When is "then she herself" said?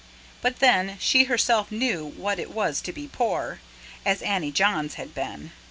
0.61-1.71